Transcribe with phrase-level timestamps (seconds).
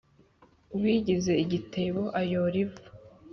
[0.75, 2.81] Uwigize igitebo ayora ivu.